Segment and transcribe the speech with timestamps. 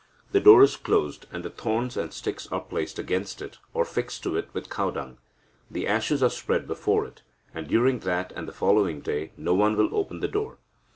[0.31, 4.23] The door is closed, and the thorns and sticks are placed against it, or fixed
[4.23, 5.19] to it with cow dung.
[5.69, 7.21] The ashes are spread before it,
[7.53, 10.57] and, during that and the following day, no one will open the door.